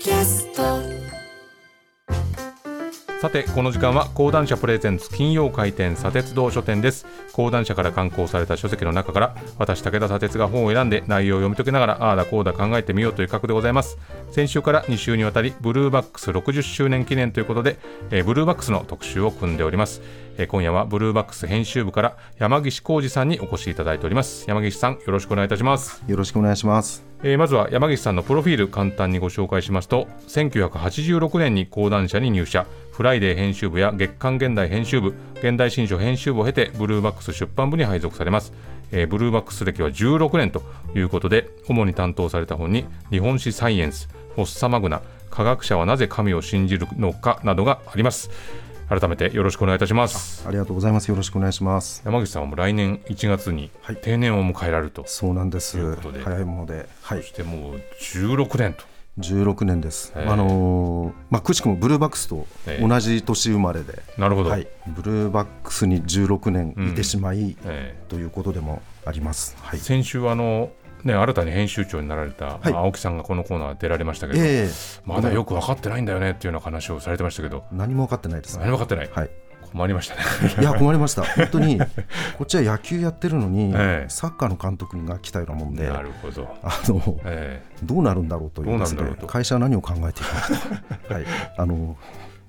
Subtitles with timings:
[0.00, 0.79] キャスト
[3.20, 7.04] さてこの時間は講談社プレゼンツ金曜回転砂鉄道書店です。
[7.34, 13.98] 講談社から刊行された書籍の中から私武田砂鉄が本を選んで内容を読み解きながらああだこうだ考えてみようという企画でございます。
[14.30, 17.78] 先週から2週にわたりブルーバックス60周年記念ということで、
[18.10, 20.00] えーブルーバックスの特集を組んでおります、
[20.38, 24.46] えー今夜はブルーバックス編集部から山岸浩二さんにお越しいただいております。
[24.48, 26.02] 山岸さんよろしくお願いいたします。
[26.06, 27.04] よろしくお願いします。
[27.22, 32.64] えーまずは山岸さんのプロフィール簡単にご紹介しますと1986年に講談社に入社
[33.00, 38.52] フライデー編集部や月刊現代編集部現代新書編集部を経てブルーバックス出版部に配属されます、
[38.92, 40.60] えーブルーバックス歴は16年と
[40.94, 45.00] いうことで主に担当された本に日本史サイエンスフォッサマグナ
[45.30, 48.28] 科学者はなぜ神を信じるのかなどがあります。
[48.90, 50.46] 改めてよろしくお願いいたします。
[50.46, 51.08] ありがとうございます。
[51.08, 52.02] よろしくお願いします。
[52.04, 53.96] 山口さんはもう来年1月にはい。
[53.96, 55.78] 定年を迎えられると、そうなんです。
[56.24, 57.22] 早いもので、はい。
[57.22, 58.89] そし、てもう16年と
[59.20, 60.12] 16年です。
[60.16, 69.56] ええあのーまあくしくもブルーバックスとええ同じ年生まれで、なるほど、はい、ブルーバックスに16年いてしまい、えということでもあります。
[69.60, 69.78] はい。
[69.78, 70.70] 先週あの、
[71.04, 72.72] ね、新たに編集長になられた、はい。
[72.72, 74.70] 青木さんがこのコーナー出られましたけど、ええ。
[75.04, 77.64] まだよく分かってないんだよねっていうような話をされてましたけど。
[77.72, 78.64] 何も分かってないですね。
[78.64, 79.30] 何も分かってない、はい。
[79.72, 80.22] 困りましたね。
[80.60, 81.22] いや困りました。
[81.22, 81.78] 本当に
[82.38, 84.06] こっちは野球やってるのに、ええ。
[84.08, 86.48] サッカーの監督が来たようなもんで、なあるほど、
[86.88, 91.08] のえどうなるんだろうというですね会社は何を考えているのか。
[91.08, 91.24] と、 はい、
[91.56, 91.96] あの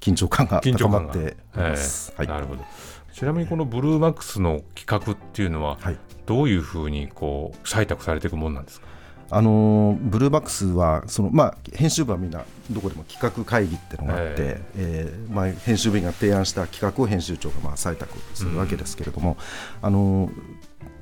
[0.00, 2.12] 緊張感が高まっております。
[2.16, 2.26] はい。
[2.26, 2.64] えなるほど。
[3.12, 5.96] ちなみにこのブルーバックスの企画っていうのは、はい。
[6.24, 8.86] どういうふうにこう採択されていくもんなんですか？
[9.34, 15.14] あのーブルーバックスはその、まあ、編集部はみんなどこでも企画会議っていうのがあって、ええ。
[15.30, 19.36] ーまあ、編集部員が提案した企画を編集長がまあ採択するわけですけれども、
[19.80, 20.32] あのー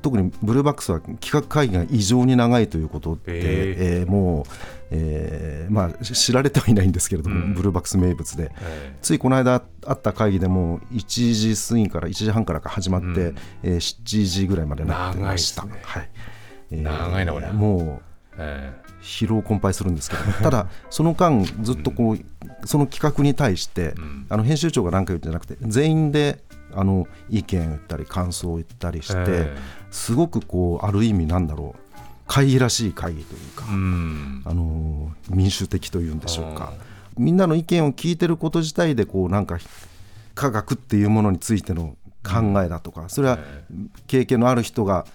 [0.00, 4.04] 特にブルーバックスは企画会議が異常に長いということで、ええ。
[4.04, 4.44] ーもう、
[4.92, 7.54] えーまあ、し知られてはいないんですけれども、うん。
[7.54, 8.52] ブルーバックス名物で。
[8.60, 13.36] えついこの間あった会議でも1時過ぎから1時半からか始まって、うん。
[13.64, 15.62] えー7時ぐらいまでなってました。
[15.62, 15.92] 長いですね。
[15.92, 16.10] はい。
[16.70, 18.07] えー長いなこれもう
[18.38, 18.72] え
[19.02, 22.18] 疲労困憊するんですけど、 ただ、その間、ずっとこう、
[22.66, 24.26] その企画に対して、ん。
[24.28, 26.42] あの編集長が何か言うんじゃなくて、全員で
[26.74, 29.56] あの意見を言ったり、感想を言ったりして、え
[29.90, 34.42] すごくこう、ある意味、なんだろう、会議らしい会議というか、うん。
[34.44, 36.72] あの民主的というんでしょうか、
[37.16, 39.58] みんなの意見を聞いてること自体で、こうなんか、
[40.34, 43.38] 科学っていうものについての考えだとか、それは
[44.06, 45.06] 経験のある人が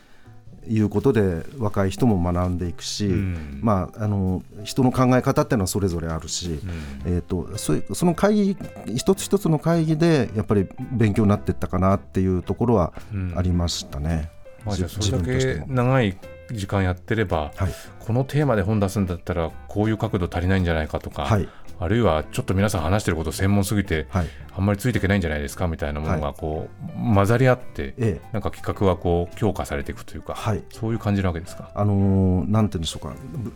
[0.67, 3.59] 言うことで若い人も学んでいくし、ん。
[3.61, 6.59] まあ、あの人の考え方っていうのはそれぞれあるし、
[7.05, 8.57] えー、とそういうその会議
[8.95, 12.93] 一つ一つの会議でやっぱり勉強になっていったかなっていうところは
[13.35, 14.29] ありましたね。
[14.65, 15.67] まあ、それだけ自分としても。
[15.69, 16.17] 長い
[16.51, 17.73] 時間やってれば、はい。
[17.99, 21.47] このテーマで本出すんだったらこういう角度足りないんじゃないかとか、はい
[21.79, 24.27] あるいはちょっと皆さん話してること専門すぎて、はい。
[24.55, 28.29] あんまりついていけないんじゃないですかみたいなものがこう、混ざり合って、ええ。
[28.31, 30.63] なんか企画はこう強化されていくというか、はい。
[30.69, 31.71] そういう感じなわけですか？
[31.73, 33.15] あのーなんて言うんでしょうか。
[33.31, 33.53] ブ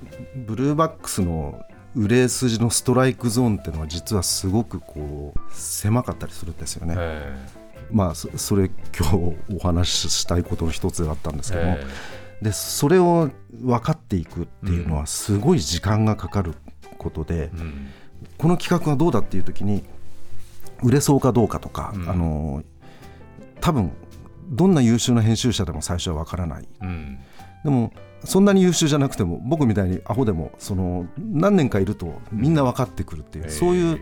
[0.47, 1.61] ブルーバックスの
[1.95, 6.95] 売れ筋のストライクゾーンっていうのは実はすごくこう狭かったりするんですよね。
[6.97, 7.35] え
[7.91, 11.85] まあそそれ今日お話ししたいことの一つだったんですけども、え。
[12.41, 16.53] でそれを分かっていくっていうのはすごい時間がかかる
[16.97, 17.87] ことで、うん
[18.37, 19.83] この企画がどうだっていう時に
[20.83, 22.09] 売れそうかどうかとか、うん。
[22.09, 22.63] あの
[23.61, 23.91] 多分
[24.49, 26.67] どんな優秀な編集者でも最初は分からない。
[26.81, 27.19] うん。
[27.63, 27.91] でも
[28.23, 33.51] そんなに優秀じゃなくても僕みたいにアホでもその何年かいるとみんな分かってくるっていう、うん。
[33.51, 34.01] そういう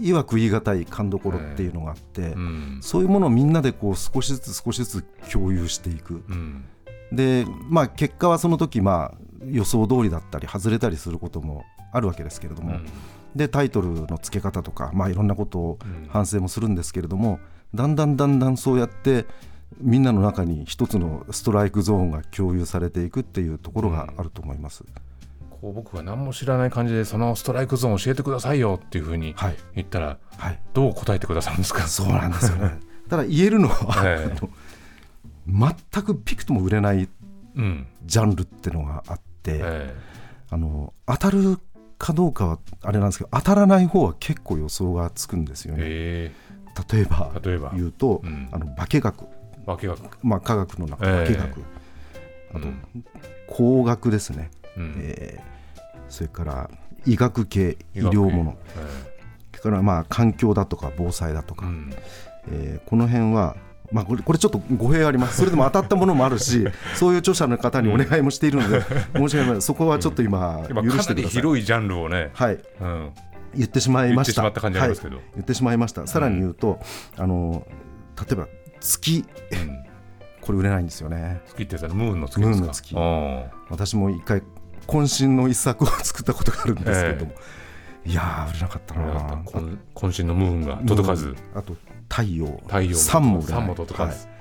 [0.00, 2.78] いいわく言い難い勘どころっていうのがあって、うん。
[2.80, 6.22] そういうものをみんなでこう少しずつ少しずつ共有していく。
[6.28, 6.64] うん。
[7.12, 12.86] で、まあ、結果はその時まあ予想通りだったり外れたりすることもあるわけですけれども、うん。
[13.36, 16.08] でタイトルの付け方とか、まあ、いろんなことをうん。
[16.08, 17.38] 反省もするんですけれども、
[17.74, 19.24] だんだんだんだんそうやって
[19.80, 24.84] みんなの中に一つのストライクゾーンが共有されていくっていうところがあると思います。
[25.50, 31.86] こう僕が何も知らない感じでそのストライクゾーン教えてくださいよっていうふうにはい、言ったらはい、どう答えてくださるんですか？
[31.86, 32.80] そうなんですよね。
[33.08, 34.48] ただ言えるのは、ええ。
[35.46, 37.08] 全くピクとも売れない
[37.56, 37.86] うん。
[38.04, 39.94] ジャンルっていうのがあって、え
[40.50, 41.58] あの当たる
[41.98, 45.84] かどうかはあれなんですけど当たらない方は結構予想がつくんですよえね。
[45.86, 46.32] え
[46.94, 47.72] 例えば例えば。
[47.74, 48.48] 言うと、うん。
[48.50, 50.18] あの化学、え化学。
[50.22, 51.64] まあ、科学の中の化学、え
[52.54, 52.82] あと、うん。
[53.46, 54.94] 工学ですね、うん。
[54.98, 55.52] えー
[56.08, 56.70] それから
[57.06, 58.58] 医学系医療もの。
[58.76, 59.12] え
[59.56, 61.94] それからまあ環境だとか防災だとか、えうん。
[62.50, 63.56] えーこの辺は
[63.92, 65.36] まあ、これこれちょっと語弊あります。
[65.36, 66.66] それでも当たったものもあるし
[66.96, 68.80] そういう著者の方にお願いもしているので
[69.14, 69.62] 申し訳ない。
[69.62, 71.30] そこはちょっと今許してください。
[71.30, 72.58] 広いジャンルをね、はい。
[72.80, 73.10] うん、
[73.54, 74.42] 言ってしまいました。
[74.42, 75.16] 言ってしまった感じありますけど。
[75.16, 75.24] はい。
[75.34, 76.06] 言ってしまいました。
[76.06, 76.80] さらに言うと、
[77.18, 77.66] あの
[78.18, 78.48] 例えば
[78.80, 79.24] 月。
[79.52, 79.84] うん。
[80.40, 81.40] これ売れないんですよね。
[81.46, 82.56] 月ってやつはムーンの月ですか？
[82.56, 82.94] ムーンの月。
[82.96, 84.42] あ私も一回
[84.88, 87.32] 渾身の一作を作ったことがあるんですけども、
[88.04, 91.36] いやー売れなかったあなこん渾身のムーンが届かず。
[91.54, 91.76] あと
[92.08, 92.46] 太陽。
[92.66, 92.94] 太陽も。
[92.96, 93.54] 三も売れない。
[93.60, 94.34] 三も届かず、はい。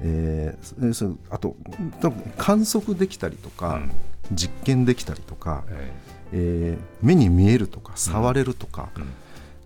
[0.00, 1.56] えーあと
[2.36, 3.92] 観測できたりとか、うん。
[4.32, 5.92] 実験できたりとか、え
[6.32, 6.78] え。
[6.78, 9.08] ー目に見えるとか触れるとか、うん。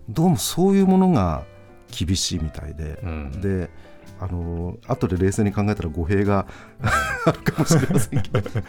[0.09, 1.43] どうもそういうものが
[1.91, 3.41] 厳しいみたいで、うん。
[3.41, 3.69] で
[4.19, 6.47] あのー後で冷静に考えたら語弊が
[7.25, 8.49] あるかもしれませんけど、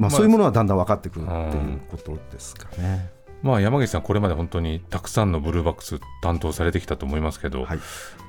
[0.00, 3.10] ままああ、そういうものはだんだん分かってくるっていうことですかね。
[3.42, 7.78] まあ、山口さん、これまで本当にたくさんのブルーバックス担当されてきたと思いますけど、はい、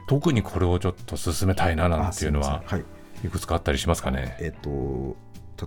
[0.08, 3.28] 特にこれをちょっと進めたいななんていうのあはすいい。
[3.28, 4.38] いくつかあったりしますかね？
[4.40, 5.18] えっと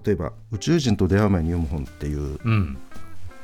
[0.05, 2.79] 例えば「宇宙人と出会う前に読む本」っていううん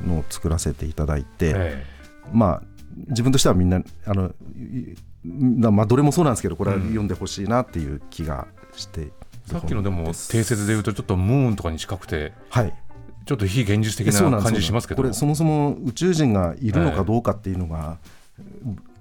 [0.05, 1.85] のを作らせていただいて、え
[2.33, 2.63] まあ
[3.09, 9.11] 自分としてはみんなあのいまあどれもそうなんですけどこれは読んでほしいなっていう気がして、え
[9.47, 12.75] さっきのでも定説で言うとちょっとムーンとかに近くてはい。
[13.27, 15.03] ちょっと非現実的な感じしますけど。
[15.03, 17.99] これそもそも宇宙人がいるのかどうかっていうのが、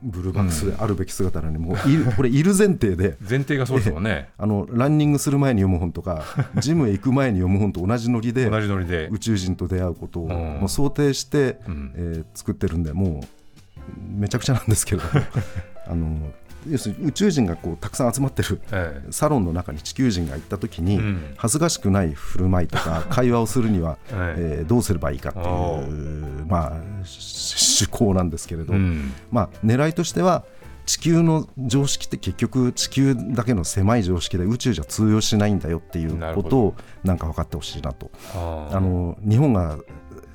[0.02, 3.18] ブルーバックスであるべき姿なのに、もういる これいる前提で。
[3.28, 4.30] 前提がそうですもんね。
[4.38, 6.24] あのランニングする前に読む本とか
[6.60, 9.08] ジムへ行く前に読む本と同じノリで同じノリで。
[9.10, 10.30] 宇宙人と出会うことをうん。
[10.60, 11.92] もう想定して、うん。
[11.96, 15.06] えー作ってるんでもうめちゃくちゃなんですけれど。
[15.06, 15.10] も
[15.88, 16.32] あの
[16.70, 21.34] 要するに宇宙人がこうたくさん集まってるえサロンの中に地球人が行った時に、うん。
[21.38, 24.64] 恥ずかしくない振る舞いとか 会話をするには、ええ。
[24.64, 29.14] ーどうすればいいかっておいう、まあ、し趣向なんですけれど、えうん。
[29.32, 30.44] まあ、狙いとしては
[30.86, 38.12] 地球の常識って結局地球だけの狭い常識で宇宙じゃ通用しないんだよっていうことをなんか分かってほしいなと。
[38.34, 39.78] あの日本が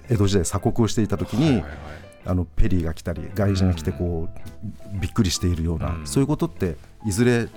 [0.08, 6.06] 江戸時代鎖国をしていた時に、はいはいはいあのペリーが来たり外人が来てこう、びっくりしているような、うん。
[6.06, 6.76] そういうことって
[7.06, 7.48] いずれ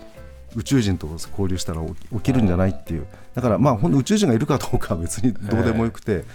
[0.55, 3.07] 宇宙人と交流したら起きるんじゃないっていう。
[3.35, 6.25] だからまあほんと宇宙人がいるかどうかは別にどうでもよくて、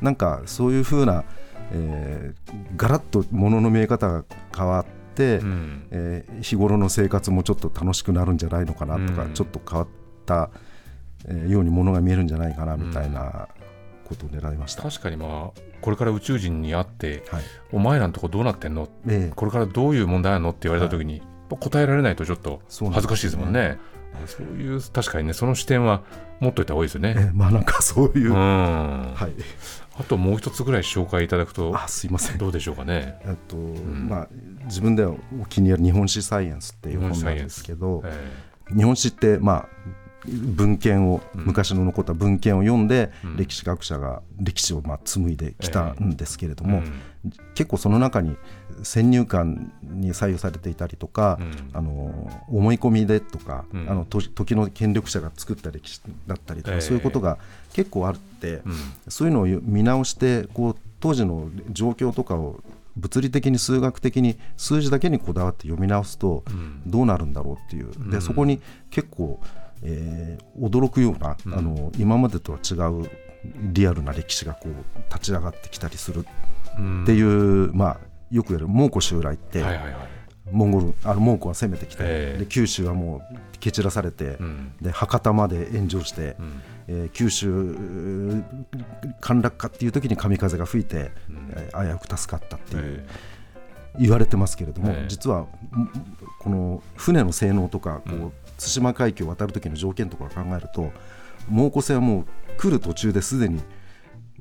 [0.00, 1.24] なんかそういうふうな、
[1.72, 4.24] えー、ガラッとものの見え方が
[4.56, 4.84] 変わっ
[5.14, 5.82] て、うん。
[5.90, 9.34] えー日頃の生活もちょっと楽しくなるんじゃないのかなとか、うん。
[9.34, 9.88] ちょっと変わっ
[10.26, 10.50] た、
[11.26, 13.48] えーようにものが見えるんじゃないかなみたいな
[14.08, 14.82] ことを狙いました。
[14.82, 17.42] 確かにまあこれから宇宙人に会ってはい。
[17.72, 18.88] お前らのとこどうなってんの？
[19.08, 19.32] ええ。
[19.34, 20.50] これからどういう問題あるの？
[20.50, 23.78] って言われた時に、やっぱ答えられないとちょっと恥ずかしいですもんね。
[24.26, 26.02] そういう確かにねその視点は
[26.40, 27.14] 持っといた方がいいですよね。
[27.16, 29.32] えーまあなんかそういう、うん、はい、
[30.00, 32.38] あともう一つぐらい紹介いただくとあすいません。
[32.38, 33.20] どうでしょうかね。
[33.24, 34.08] えっとん。
[34.08, 34.28] まあ、
[34.64, 38.50] 自分ではお気に入り日本史サイエンスっていう本なんですけどえ。
[38.74, 39.68] 日本史って、まあ、
[40.26, 41.44] 文献をうん。
[41.46, 43.36] 昔の残った文献を読んで、うん。
[43.36, 47.32] 歴史学者が歴史をまあ紡いできたんですけれども、うん。
[47.54, 48.36] 結構その中に
[48.82, 51.70] 先入観に左右されていたりとか、うん。
[51.72, 53.90] あの思い込みでとか、うん。
[53.90, 56.80] あのと時の権力者が作った歴史だったりとか、ええ。
[56.80, 57.38] そういうことが
[57.72, 58.74] 結構あって、うん。
[59.08, 62.60] そういうのを見直してこう当時の状況とかを
[62.96, 66.82] 物理的に数学的に数字だけにこだわって読み直すとうん。
[66.86, 68.10] どうなるんだろうっていう、うん。
[68.10, 69.40] でそこに結構、
[69.82, 71.54] えー驚くような、うん。
[71.54, 73.10] あの今までとは違う
[73.72, 76.26] リアルな歴史がこう立ち上がってきたりする。
[76.78, 77.02] うん。
[77.04, 79.94] っていう、まあ、よく言われる蒙古襲来って、はいはいはい。
[80.50, 82.38] モンゴルあの蒙古は攻めてきて、ええ。
[82.40, 84.72] で九州はもう蹴散らされて、うん。
[84.82, 86.62] で博多まで炎上して、うん。
[86.88, 88.42] えー九州
[89.20, 91.52] 陥落かっていう時に神風が吹いて、うん。
[91.56, 93.06] えー危うく助かったっていう、え
[93.98, 95.08] 言われてますけれども、ええ。
[95.08, 95.48] 実はん
[96.38, 98.32] この船の性能とかこう、うん。
[98.58, 100.92] 対馬海峡を渡る時の条件とかを考えると
[101.48, 102.26] 蒙古船はもう
[102.58, 103.62] 来る途中ですでに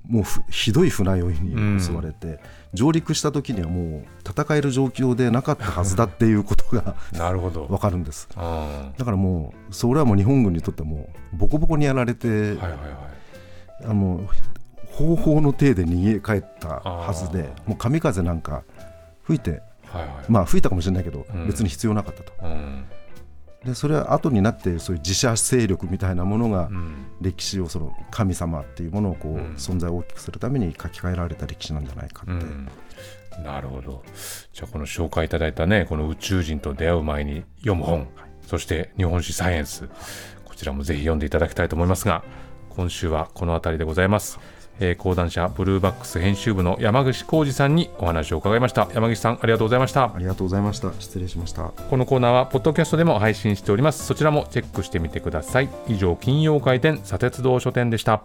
[0.10, 2.40] もうふひどい船酔いに襲われて、
[2.74, 7.68] 上陸した時にはもう戦える状況でなかったはずだっていうことがえなるほど。
[7.68, 8.28] 分かるんです。
[8.36, 13.86] あだからもうそれはもう日本軍にとってもうボコボコにやられて、ーはいはいはい。
[13.86, 14.28] あの
[14.92, 17.70] 方法の体で逃げ帰ったはずであ。
[17.70, 18.64] もう神風なんか
[19.30, 20.26] 吹いてはいはい。
[20.28, 21.48] まあ吹いたかもしれないけど、うん。
[21.48, 22.34] 別に必要なかったと。
[22.44, 22.86] うん。
[23.64, 27.06] でそれは後になってそういう自社勢力みたいなものがうん。
[27.22, 29.54] 歴史をその神様っていうものをこう、うん。
[29.54, 32.68] 存在を大きくするために書き換えられた歴史なんじゃないかって、うん。
[33.44, 34.04] なるほど。
[34.52, 38.08] じゃあこの紹介いただいたねこの宇宙人と出会う前に読む本、
[38.46, 39.88] そして日本史サイエンス
[40.44, 42.24] こちらもぜひ読んでいただきたいと思いますが
[42.70, 44.40] 今週はこの辺りでございます、
[44.80, 48.88] えー講談社ブルーバックス編集部の山口浩二さんにお話を伺いました。
[48.94, 50.04] 山口さんありがとうございました。
[50.04, 50.92] ありがとうございました。
[51.00, 51.64] 失礼しました。
[51.64, 54.06] このコーナーはポッドキャストでも配信しております。
[54.06, 55.70] そちらもチェックしてみてください。
[55.88, 58.24] 以上金曜回転砂鉄道書店でした